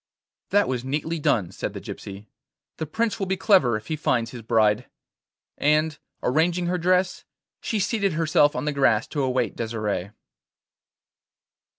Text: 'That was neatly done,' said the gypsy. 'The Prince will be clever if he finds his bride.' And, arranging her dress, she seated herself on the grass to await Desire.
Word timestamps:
'That 0.49 0.67
was 0.67 0.83
neatly 0.83 1.19
done,' 1.19 1.51
said 1.51 1.73
the 1.73 1.79
gypsy. 1.79 2.25
'The 2.77 2.87
Prince 2.87 3.19
will 3.19 3.27
be 3.27 3.37
clever 3.37 3.75
if 3.77 3.85
he 3.85 3.95
finds 3.95 4.31
his 4.31 4.41
bride.' 4.41 4.87
And, 5.59 5.99
arranging 6.23 6.65
her 6.65 6.79
dress, 6.79 7.23
she 7.61 7.79
seated 7.79 8.13
herself 8.13 8.55
on 8.55 8.65
the 8.65 8.73
grass 8.73 9.05
to 9.09 9.21
await 9.21 9.55
Desire. 9.55 10.15